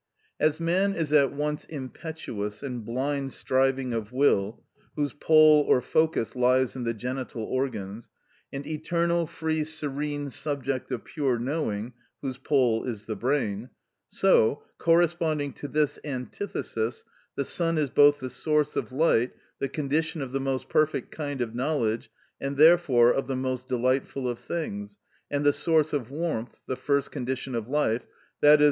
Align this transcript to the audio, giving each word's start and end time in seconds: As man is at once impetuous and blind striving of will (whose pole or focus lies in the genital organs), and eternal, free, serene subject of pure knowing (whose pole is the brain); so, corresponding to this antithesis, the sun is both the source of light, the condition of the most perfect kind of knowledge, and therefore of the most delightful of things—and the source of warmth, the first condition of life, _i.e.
As 0.39 0.59
man 0.59 0.95
is 0.95 1.13
at 1.13 1.31
once 1.31 1.63
impetuous 1.65 2.63
and 2.63 2.83
blind 2.83 3.33
striving 3.33 3.93
of 3.93 4.11
will 4.11 4.63
(whose 4.95 5.13
pole 5.13 5.63
or 5.67 5.79
focus 5.79 6.35
lies 6.35 6.75
in 6.75 6.85
the 6.85 6.93
genital 6.95 7.43
organs), 7.43 8.09
and 8.51 8.65
eternal, 8.65 9.27
free, 9.27 9.63
serene 9.63 10.31
subject 10.31 10.89
of 10.89 11.03
pure 11.03 11.37
knowing 11.37 11.93
(whose 12.23 12.39
pole 12.39 12.83
is 12.83 13.05
the 13.05 13.15
brain); 13.15 13.69
so, 14.07 14.63
corresponding 14.79 15.53
to 15.53 15.67
this 15.67 15.99
antithesis, 16.03 17.05
the 17.35 17.45
sun 17.45 17.77
is 17.77 17.91
both 17.91 18.19
the 18.19 18.29
source 18.31 18.75
of 18.75 18.91
light, 18.91 19.33
the 19.59 19.69
condition 19.69 20.23
of 20.23 20.31
the 20.31 20.39
most 20.39 20.67
perfect 20.67 21.11
kind 21.11 21.41
of 21.41 21.53
knowledge, 21.53 22.09
and 22.39 22.57
therefore 22.57 23.13
of 23.13 23.27
the 23.27 23.35
most 23.35 23.67
delightful 23.67 24.27
of 24.27 24.39
things—and 24.39 25.45
the 25.45 25.53
source 25.53 25.93
of 25.93 26.09
warmth, 26.09 26.59
the 26.67 26.75
first 26.75 27.11
condition 27.11 27.53
of 27.53 27.69
life, 27.69 28.07
_i.e. 28.41 28.57